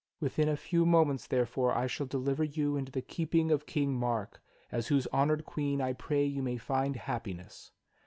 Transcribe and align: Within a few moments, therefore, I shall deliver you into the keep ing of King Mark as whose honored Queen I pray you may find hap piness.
Within 0.19 0.49
a 0.49 0.57
few 0.57 0.83
moments, 0.83 1.27
therefore, 1.27 1.77
I 1.77 1.85
shall 1.85 2.07
deliver 2.07 2.43
you 2.43 2.75
into 2.75 2.91
the 2.91 3.03
keep 3.03 3.35
ing 3.35 3.51
of 3.51 3.67
King 3.67 3.93
Mark 3.93 4.41
as 4.71 4.87
whose 4.87 5.05
honored 5.13 5.45
Queen 5.45 5.79
I 5.79 5.93
pray 5.93 6.25
you 6.25 6.41
may 6.41 6.57
find 6.57 6.95
hap 6.95 7.25
piness. 7.25 7.69